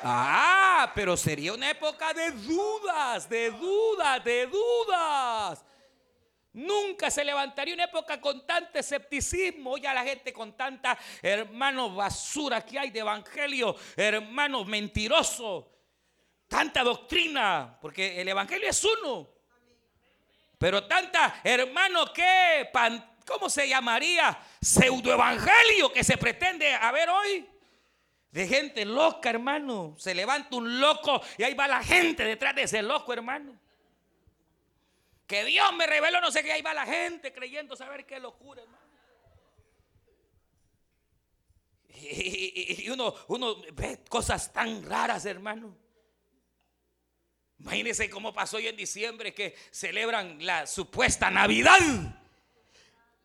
[0.04, 5.65] Ah, pero sería una época de dudas, de dudas, de dudas.
[6.58, 9.78] Nunca se levantaría una época con tanto escepticismo.
[9.78, 15.65] Ya la gente con tanta, hermanos, basura que hay de evangelio, hermanos mentirosos,
[16.48, 19.30] tanta doctrina, porque el evangelio es uno.
[20.58, 22.72] Pero tanta, hermano, que,
[23.28, 24.36] ¿cómo se llamaría?
[24.60, 27.48] Pseudoevangelio que se pretende haber hoy.
[28.32, 29.96] De gente loca, hermano.
[30.00, 33.66] Se levanta un loco y ahí va la gente detrás de ese loco, hermano.
[35.27, 38.61] Que Dios me reveló, no sé qué, ahí va la gente creyendo saber qué locura,
[38.61, 38.87] hermano.
[41.89, 45.75] Y, uno, uno ve cosas tan raras, hermano.
[47.59, 51.79] Imagínense cómo pasó hoy en diciembre que celebran la supuesta Navidad.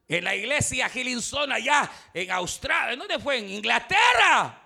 [0.09, 2.95] En la iglesia Gilinson allá en Australia.
[2.95, 3.39] ¿En dónde fue?
[3.39, 4.62] En Inglaterra.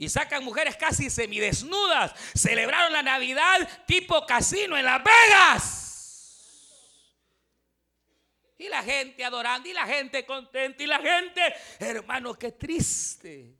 [0.00, 2.14] Y sacan mujeres casi semidesnudas.
[2.34, 5.86] Celebraron la Navidad tipo casino en Las Vegas.
[8.56, 11.42] Y la gente adorando y la gente contenta y la gente,
[11.78, 13.58] hermano, qué triste.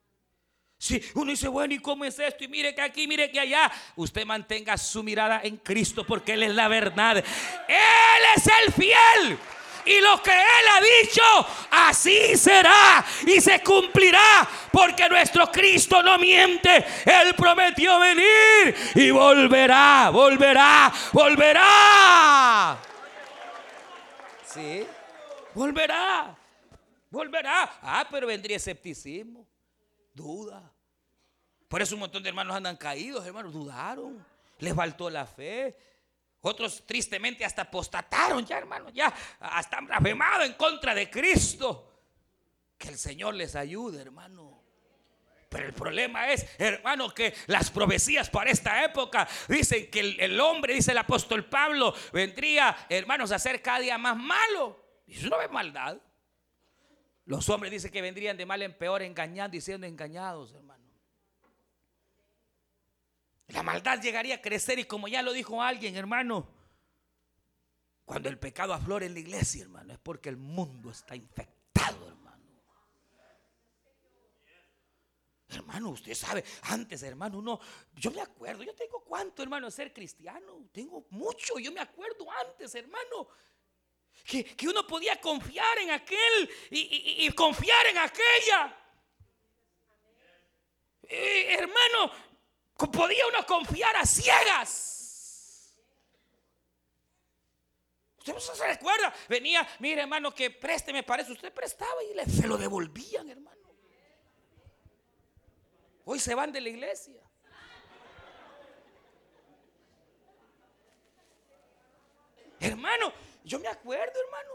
[0.79, 2.42] Si uno dice, bueno, ¿y cómo es esto?
[2.42, 3.70] Y mire que aquí, mire que allá.
[3.96, 7.18] Usted mantenga su mirada en Cristo porque Él es la verdad.
[7.18, 9.38] Él es el fiel.
[9.85, 11.23] Y lo que Él ha dicho,
[11.71, 14.49] así será y se cumplirá.
[14.73, 16.85] Porque nuestro Cristo no miente.
[17.05, 22.79] Él prometió venir y volverá, volverá, volverá.
[24.47, 24.87] Sí,
[25.55, 26.37] volverá,
[27.11, 27.79] volverá.
[27.83, 29.47] Ah, pero vendría escepticismo
[30.21, 30.73] duda.
[31.69, 34.25] Por eso un montón de hermanos andan caídos, hermanos, dudaron.
[34.59, 35.77] Les faltó la fe.
[36.42, 41.87] Otros tristemente hasta apostataron ya, hermanos, ya hasta han blasfemado en contra de Cristo.
[42.79, 44.59] Que el Señor les ayude, hermano.
[45.50, 50.40] Pero el problema es, hermano, que las profecías para esta época dicen que el, el,
[50.40, 54.81] hombre, dice el apóstol Pablo, vendría, hermanos, a ser cada día más malo.
[55.07, 55.98] Y eso no es maldad.
[57.26, 60.80] Los hombres dicen que vendrían de mal en peor engañando y siendo engañados, hermano.
[63.53, 66.49] La maldad llegaría a crecer y como ya lo dijo alguien, hermano,
[68.05, 72.21] cuando el pecado aflora en la iglesia, hermano, es porque el mundo está infectado, hermano.
[75.49, 77.61] Hermano, usted sabe, antes, hermano, uno,
[77.95, 82.27] yo me acuerdo, yo tengo cuánto, hermano, de ser cristiano, tengo mucho, yo me acuerdo
[82.31, 83.29] antes, hermano,
[84.25, 88.77] que, uno podía confiar en aquel y, confiar en aquella.
[91.03, 92.13] Eh, hermano,
[92.88, 94.90] podía uno confiar a ciegas.
[98.19, 101.33] Usted no se recuerda, venía, mire hermano, que présteme para eso.
[101.33, 103.61] Usted prestaba y le, se lo devolvían, hermano.
[106.05, 107.23] Hoy se van de la iglesia.
[112.61, 113.12] Hermano,
[113.43, 114.51] yo me acuerdo, hermano.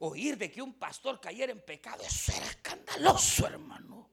[0.00, 4.11] Oír de que un pastor cayera en pecado, eso era escandaloso, hermano.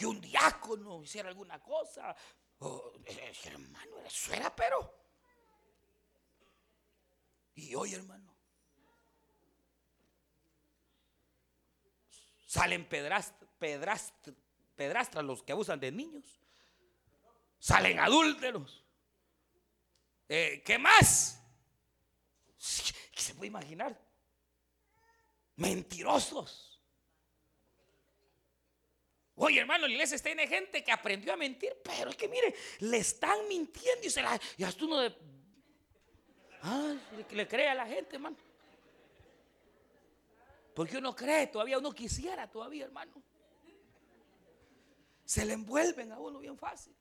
[0.00, 2.16] Que un diácono hiciera alguna cosa.
[3.04, 4.94] Eh, hermano, eso era pero.
[7.56, 8.34] Y hoy, hermano,
[12.46, 14.14] salen pedrastras,
[14.74, 16.40] pedrastras los que abusan de niños.
[17.58, 18.82] Salen adúlteros.
[20.30, 21.42] Eh, ¿Qué más?
[22.56, 24.00] ¿Qué se puede imaginar?
[25.56, 26.69] Mentirosos.
[29.42, 32.98] Oye, hermano, la iglesia tiene gente que aprendió a mentir, pero es que mire, le
[32.98, 34.38] están mintiendo y se la.
[34.58, 35.16] Y hasta uno de.
[37.30, 38.36] Le cree a la gente, hermano.
[40.74, 43.12] Porque uno cree todavía, uno quisiera todavía, hermano.
[45.24, 46.94] Se le envuelven a uno bien fácil.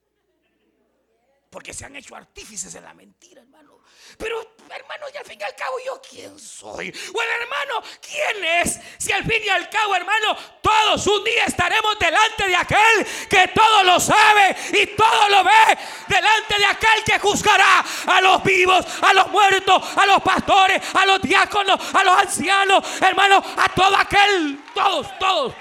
[1.49, 3.79] Porque se han hecho artífices de la mentira, hermano.
[4.17, 6.91] Pero, hermano, y al fin y al cabo, ¿yo quién soy?
[7.11, 8.79] Bueno, hermano, ¿quién es?
[8.97, 13.47] Si al fin y al cabo, hermano, todos un día estaremos delante de aquel que
[13.47, 15.77] todo lo sabe y todo lo ve.
[16.07, 21.05] Delante de aquel que juzgará a los vivos, a los muertos, a los pastores, a
[21.05, 25.53] los diáconos, a los ancianos, hermano, a todo aquel, todos, todos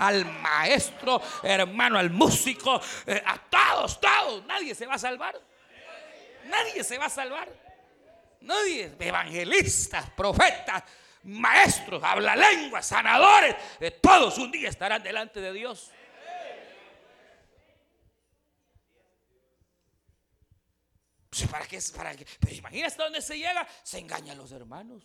[0.00, 4.00] al maestro, hermano, al músico, eh, a todos,
[4.46, 5.40] Nadie se va a salvar.
[6.46, 7.48] Nadie se va a salvar.
[8.40, 10.82] Nadie, evangelistas, profetas,
[11.24, 15.90] maestros, habla lenguas, sanadores, de todos un día estarán delante de Dios.
[21.50, 21.78] ¿Para qué?
[21.96, 22.26] ¿Para qué?
[22.38, 23.66] Pero imagínate hasta dónde se llega.
[23.82, 25.04] Se engañan los hermanos.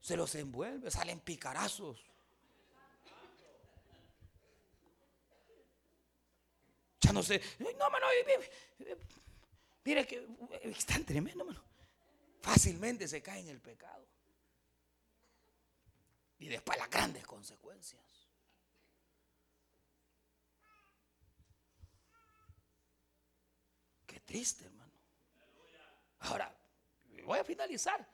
[0.00, 0.90] Se los envuelve.
[0.90, 2.04] Salen picarazos.
[7.12, 7.40] No sé.
[7.58, 8.06] No, mano,
[9.84, 10.26] mire que
[10.62, 11.46] es tan tremendo.
[12.40, 14.06] Fácilmente se cae en el pecado.
[16.38, 18.02] Y después las grandes consecuencias.
[24.06, 24.92] Qué triste, hermano.
[26.20, 26.54] Ahora,
[27.24, 28.06] voy a finalizar.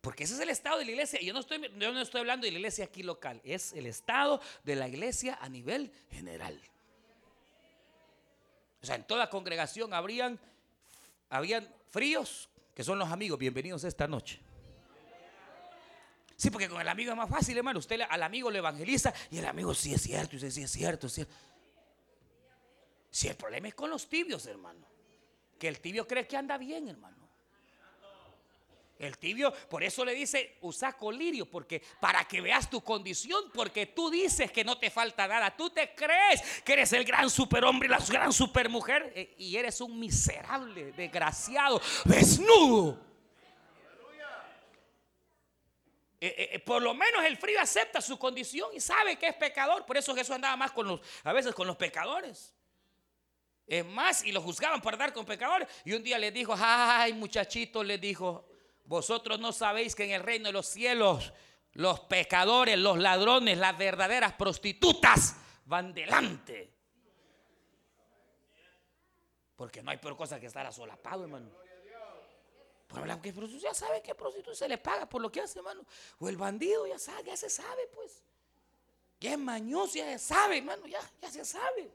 [0.00, 1.20] Porque ese es el estado de la iglesia.
[1.20, 3.40] Yo no, estoy, yo no estoy hablando de la iglesia aquí local.
[3.44, 6.60] Es el estado de la iglesia a nivel general.
[8.82, 10.38] O sea, en toda congregación habrían,
[11.90, 13.38] fríos, que son los amigos.
[13.38, 14.40] Bienvenidos esta noche.
[16.36, 17.78] Sí, porque con el amigo es más fácil, hermano.
[17.78, 20.70] Usted al amigo le evangeliza y el amigo sí es cierto, y usted sí es
[20.70, 21.34] cierto, es cierto.
[23.10, 24.86] Si el problema es con los tibios, hermano.
[25.58, 27.19] Que el tibio cree que anda bien, hermano.
[29.00, 33.86] El tibio, por eso le dice, usa colirio, porque para que veas tu condición, porque
[33.86, 37.88] tú dices que no te falta nada, tú te crees que eres el gran superhombre
[37.88, 43.10] la gran supermujer eh, y eres un miserable, desgraciado, desnudo.
[46.20, 49.86] eh, eh, por lo menos el frío acepta su condición y sabe que es pecador.
[49.86, 52.54] Por eso Jesús andaba más con los, a veces con los pecadores.
[53.66, 55.66] Es más, y lo juzgaban por dar con pecadores.
[55.86, 58.49] Y un día le dijo, ay muchachito, le dijo,
[58.90, 61.32] vosotros no sabéis que en el reino de los cielos
[61.74, 65.36] los pecadores, los ladrones, las verdaderas prostitutas
[65.66, 66.74] van delante.
[69.54, 71.52] Porque no hay peor cosa que estar asolapado, hermano.
[72.88, 75.86] Pero ya sabe que prostituta se le paga por lo que hace, hermano.
[76.18, 78.24] O el bandido ya sabe, ya se sabe, pues.
[79.20, 81.92] Ya es mañoso, ya se sabe, hermano, ya, ya se sabe.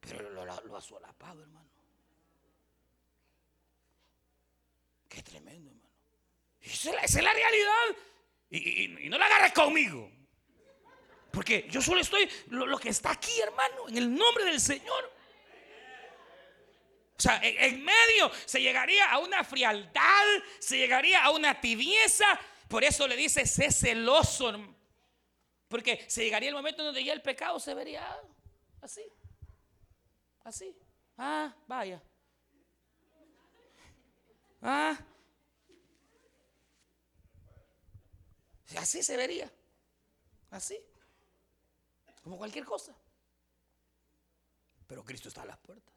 [0.00, 1.71] Pero lo, lo, ha solapado, hermano.
[5.12, 5.94] Qué tremendo, hermano.
[6.58, 7.96] Esa es la, realidad.
[8.48, 10.10] Y, no la agarres conmigo.
[11.30, 15.12] Porque yo solo estoy lo, que está aquí, hermano, en el nombre del Señor.
[17.18, 20.24] O sea, en, medio se llegaría a una frialdad,
[20.58, 22.40] se llegaría a una tibieza.
[22.66, 24.74] Por eso le dice, sé celoso.
[25.68, 28.18] Porque se llegaría el momento donde ya el pecado se vería
[28.80, 29.04] así.
[30.42, 30.74] Así.
[31.18, 32.02] Ah, vaya.
[34.62, 34.96] Ah.
[38.76, 39.52] Así se vería.
[40.50, 40.78] Así.
[42.22, 42.96] Como cualquier cosa.
[44.86, 45.92] Pero Cristo está a las puertas.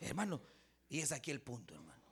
[0.00, 0.40] Hermano,
[0.88, 2.02] y es aquí el punto, hermano.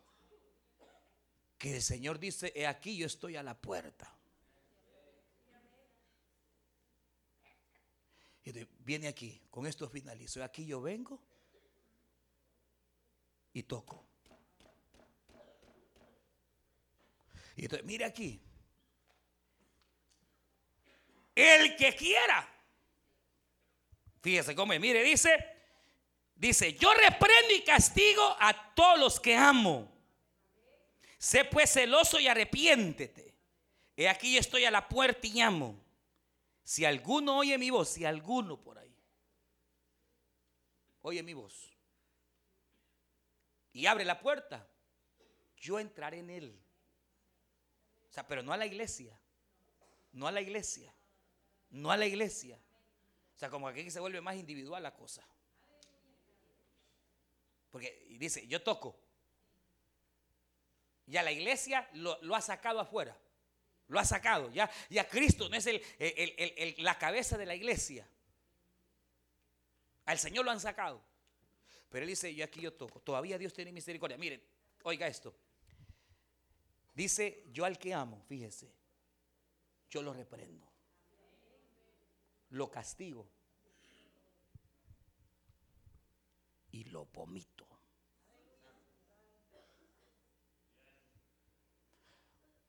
[1.59, 4.17] Que el Señor dice, he aquí yo estoy a la puerta.
[8.45, 10.43] Y viene aquí, con esto finalizo.
[10.43, 11.21] Aquí yo vengo
[13.53, 14.12] y toco.
[17.57, 18.41] Y entonces, mire aquí.
[21.35, 22.49] El que quiera.
[24.21, 25.35] Fíjese cómo, mire, dice,
[26.35, 29.91] dice, yo reprendo y castigo a todos los que amo.
[31.19, 33.35] Sé pues celoso y arrepiéntete.
[33.97, 35.83] He aquí yo estoy a la puerta y llamo.
[36.65, 38.93] Si alguno oye mi voz, si alguno por ahí
[41.03, 41.71] oye mi voz
[43.73, 44.69] y abre la puerta,
[45.57, 46.62] yo entraré en él.
[48.13, 49.19] O sea, pero no a la iglesia,
[50.13, 50.95] no a la iglesia,
[51.71, 52.61] no a la iglesia.
[53.35, 55.27] O sea, como aquí se vuelve más individual la cosa.
[57.71, 58.95] Porque dice, yo toco.
[61.07, 63.17] Ya la iglesia lo, lo ha sacado afuera.
[63.89, 64.51] Lo ha sacado.
[64.53, 65.83] Ya, ya Cristo no es el,
[66.85, 68.07] la cabeza de la iglesia.
[70.05, 71.03] Al Señor lo han sacado.
[71.89, 73.01] Pero Él dice, yo aquí yo toco.
[73.01, 74.19] Todavía Dios tiene misericordia.
[74.19, 74.43] Miren,
[74.83, 75.35] oiga esto.
[76.95, 78.73] Dice, yo al que amo, fíjese,
[79.91, 80.67] yo lo reprendo.
[82.51, 83.29] Lo castigo.
[86.71, 87.67] Y lo vomito.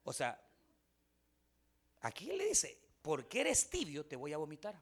[0.05, 0.43] O sea,
[2.03, 4.77] Aquí le dice, porque eres tibio, te voy a vomitar.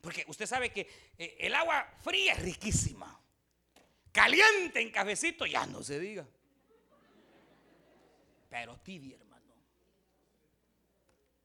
[0.00, 3.20] Porque usted sabe que eh, el agua fría es riquísima.
[4.12, 6.26] Caliente en cafecito, ya no se diga.
[8.48, 9.54] Pero tibio, hermano,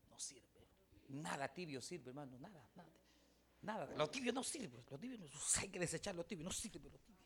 [0.09, 0.67] no sirve.
[1.09, 2.89] Nada tibio sirve, hermano, nada, nada.
[3.61, 4.83] Nada, lo tibio no sirve.
[4.89, 5.25] Lo tibio no,
[5.59, 7.23] hay que desechar lo tibio, no sirve lo tibio.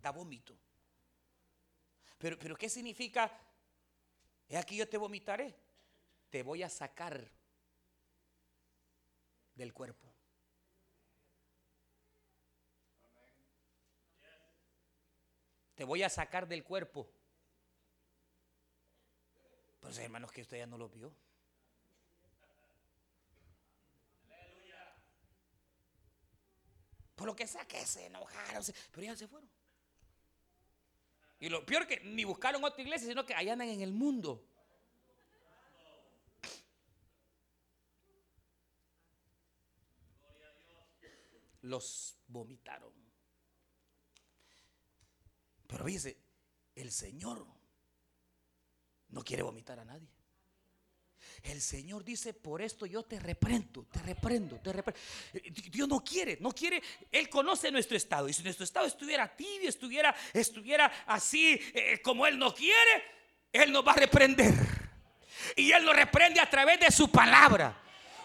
[0.00, 0.56] Da vómito.
[2.18, 3.30] Pero, pero ¿qué significa?
[4.48, 5.64] Es aquí yo te vomitaré
[6.34, 7.30] te voy a sacar
[9.54, 10.12] del cuerpo.
[15.76, 17.08] Te voy a sacar del cuerpo.
[19.84, 21.14] Pues hermanos, que usted ya no lo vio.
[27.14, 29.48] Por lo que sea que se enojaron, pero ya se fueron.
[31.38, 34.48] Y lo peor que ni buscaron otra iglesia, sino que allá andan en el mundo.
[41.60, 42.92] los vomitaron.
[45.66, 46.18] Pero dice,
[46.74, 47.46] el Señor
[49.08, 50.08] no quiere vomitar a nadie.
[51.42, 55.00] El Señor dice, por esto yo te reprendo, te reprendo, te reprendo.
[55.70, 56.82] Dios no quiere, no quiere.
[57.10, 58.28] Él conoce nuestro estado.
[58.28, 63.04] Y si nuestro estado estuviera tibio, estuviera, estuviera así eh, como Él no quiere,
[63.52, 64.54] Él nos va a reprender.
[65.56, 67.83] Y Él nos reprende a través de su palabra.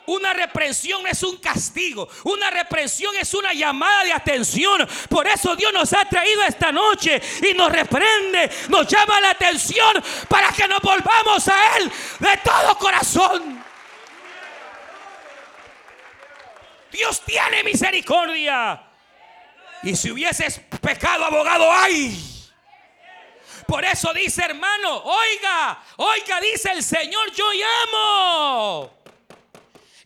[0.09, 2.09] Una reprensión es un castigo.
[2.23, 4.87] Una reprensión es una llamada de atención.
[5.07, 10.03] Por eso Dios nos ha traído esta noche y nos reprende, nos llama la atención
[10.27, 13.63] para que nos volvamos a Él de todo corazón.
[16.91, 18.81] Dios tiene misericordia.
[19.83, 22.19] Y si hubieses pecado, abogado hay.
[23.67, 28.98] Por eso dice hermano, oiga, oiga, dice el Señor, yo llamo.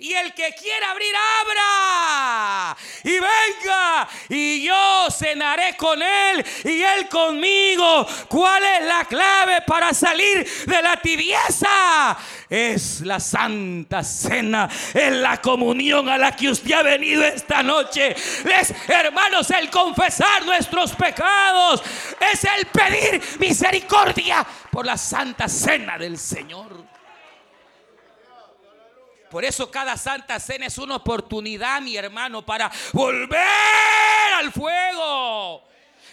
[0.03, 2.77] Y el que quiera abrir, abra.
[3.05, 4.09] Y venga.
[4.27, 8.05] Y yo cenaré con él y él conmigo.
[8.27, 12.17] ¿Cuál es la clave para salir de la tibieza?
[12.49, 14.69] Es la santa cena.
[14.93, 18.09] Es la comunión a la que usted ha venido esta noche.
[18.11, 21.81] Es, hermanos, el confesar nuestros pecados.
[22.19, 26.92] Es el pedir misericordia por la santa cena del Señor.
[29.33, 33.39] Por eso cada Santa Cena es una oportunidad, mi hermano, para volver
[34.35, 35.63] al fuego.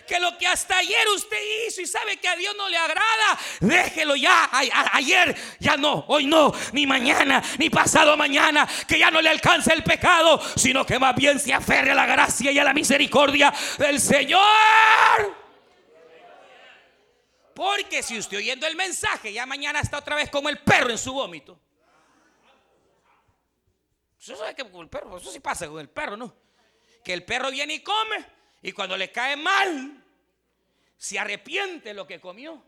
[0.08, 1.36] Que lo que hasta ayer usted
[1.68, 4.48] hizo y sabe que a Dios no le agrada, déjelo ya.
[4.94, 8.66] ayer ya no, hoy no, ni mañana, ni pasado mañana.
[8.88, 12.06] Que ya no le alcance el pecado, sino que más bien se aferre a la
[12.06, 14.40] gracia y a la misericordia del Señor.
[17.54, 20.96] Porque si usted oyendo el mensaje, ya mañana está otra vez como el perro en
[20.96, 21.60] su vómito.
[24.20, 26.36] Eso sabe que con el perro, eso sí pasa con el perro, ¿no?
[27.02, 28.24] Que el perro viene y come
[28.62, 30.04] y cuando le cae mal,
[30.96, 32.62] se arrepiente lo que comió.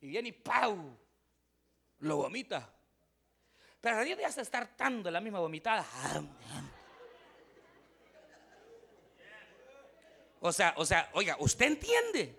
[0.00, 0.96] Y viene y ¡pau!
[1.98, 2.72] Lo vomita.
[3.80, 5.84] Pero a Dios ya se está hartando la misma vomitada.
[10.40, 12.38] O sea, o sea, oiga, ¿usted entiende?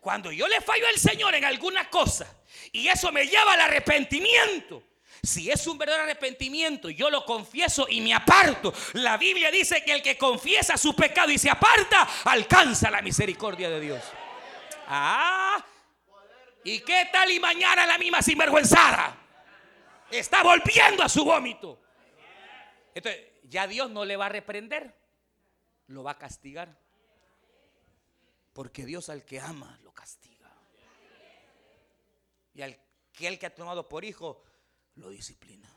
[0.00, 2.42] Cuando yo le fallo al Señor en alguna cosa
[2.72, 4.82] y eso me lleva al arrepentimiento,
[5.22, 8.74] si es un verdadero arrepentimiento, yo lo confieso y me aparto.
[8.94, 13.70] La Biblia dice que el que confiesa su pecado y se aparta, alcanza la misericordia
[13.70, 14.02] de Dios.
[14.88, 15.64] Ah,
[16.64, 19.16] ¿y qué tal y mañana la misma sinvergüenzada?
[20.10, 21.80] Está volviendo a su vómito.
[22.92, 24.92] Entonces, ya Dios no le va a reprender,
[25.86, 26.76] lo va a castigar.
[28.52, 30.52] Porque Dios al que ama lo castiga.
[32.54, 32.76] Y al
[33.12, 34.42] que el que ha tomado por hijo
[34.96, 35.68] lo disciplina.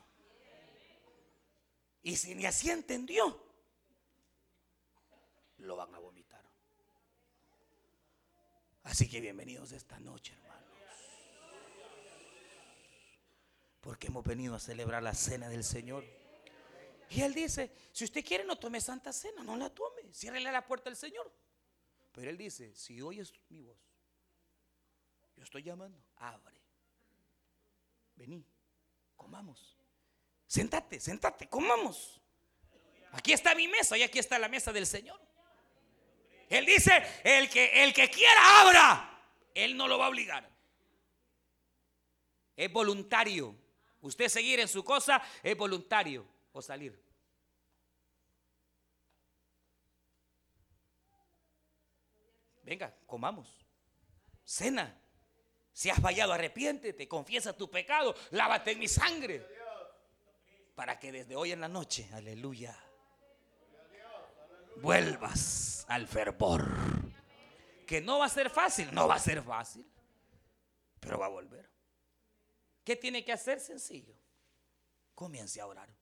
[2.02, 3.42] Y si ni así entendió,
[5.58, 6.44] lo van a vomitar.
[8.84, 10.56] Así que bienvenidos esta noche, hermanos.
[13.80, 16.04] Porque hemos venido a celebrar la cena del Señor.
[17.10, 20.12] Y Él dice, si usted quiere no tome Santa Cena, no la tome.
[20.12, 21.32] Ciérrele la puerta al Señor.
[22.12, 23.78] Pero Él dice, si oyes mi voz,
[25.36, 26.60] yo estoy llamando, abre.
[28.16, 28.44] Vení
[29.16, 29.76] comamos.
[30.46, 32.20] Sentate, sentate, comamos.
[33.12, 35.20] Aquí está mi mesa y aquí está la mesa del Señor.
[36.48, 39.12] Él dice, el que, el que quiera abra.
[39.54, 40.48] Él no lo va a obligar.
[42.54, 43.56] Es voluntario.
[44.00, 47.02] Usted seguir en su cosa es voluntario o salir.
[52.62, 53.64] Venga, comamos.
[54.44, 55.05] Cena.
[55.76, 59.46] Si has fallado, arrepiéntete, confiesa tu pecado, lávate en mi sangre.
[60.74, 62.74] Para que desde hoy en la noche, aleluya,
[64.76, 66.66] vuelvas al fervor.
[67.86, 69.86] Que no va a ser fácil, no va a ser fácil,
[70.98, 71.70] pero va a volver.
[72.82, 73.60] ¿Qué tiene que hacer?
[73.60, 74.16] Sencillo.
[75.14, 75.94] Comience a orar.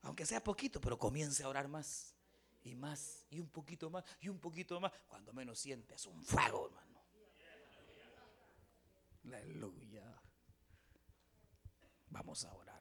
[0.00, 2.14] Aunque sea poquito, pero comience a orar más
[2.62, 4.92] y más y un poquito más y un poquito más.
[5.06, 6.87] Cuando menos sientes un fuego, hermano.
[9.36, 10.04] Aleluya.
[12.10, 12.78] Vamos a orar.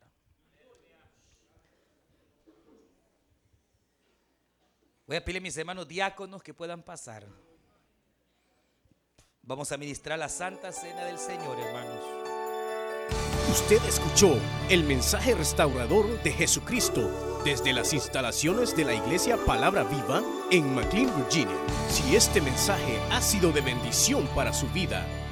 [5.05, 7.25] Voy a pedirle a mis hermanos diáconos que puedan pasar.
[9.41, 12.03] Vamos a ministrar la Santa Cena del Señor, hermanos.
[13.49, 14.37] Usted escuchó
[14.69, 20.21] el mensaje restaurador de Jesucristo desde las instalaciones de la iglesia Palabra Viva
[20.51, 21.55] en McLean, Virginia.
[21.89, 25.07] Si este mensaje ha sido de bendición para su vida,